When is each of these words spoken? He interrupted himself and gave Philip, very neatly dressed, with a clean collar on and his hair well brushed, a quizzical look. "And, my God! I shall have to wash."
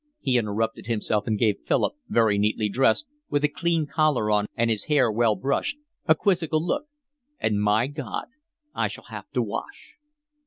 He 0.19 0.39
interrupted 0.39 0.87
himself 0.87 1.27
and 1.27 1.37
gave 1.37 1.59
Philip, 1.63 1.93
very 2.07 2.39
neatly 2.39 2.69
dressed, 2.69 3.05
with 3.29 3.43
a 3.43 3.47
clean 3.47 3.85
collar 3.85 4.31
on 4.31 4.47
and 4.55 4.71
his 4.71 4.85
hair 4.85 5.11
well 5.11 5.35
brushed, 5.35 5.77
a 6.07 6.15
quizzical 6.15 6.65
look. 6.65 6.85
"And, 7.39 7.61
my 7.61 7.85
God! 7.85 8.25
I 8.73 8.87
shall 8.87 9.03
have 9.09 9.29
to 9.33 9.43
wash." 9.43 9.93